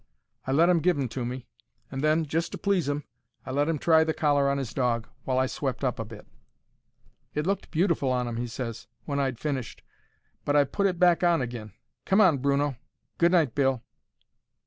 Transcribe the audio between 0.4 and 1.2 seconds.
I let 'im give 'em